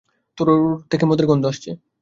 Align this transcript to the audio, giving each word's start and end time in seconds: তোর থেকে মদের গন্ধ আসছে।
তোর 0.37 0.49
থেকে 0.91 1.05
মদের 1.05 1.25
গন্ধ 1.25 1.43
আসছে। 1.45 1.69